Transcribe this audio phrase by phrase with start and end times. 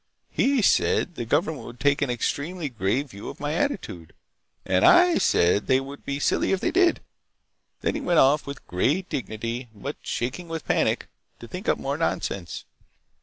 [0.31, 4.13] He said the government would take an extremely grave view of my attitude,
[4.65, 7.01] and I said they would be silly if they did.
[7.81, 12.65] Then he went off with great dignity—but shaking with panic—to think up more nonsense."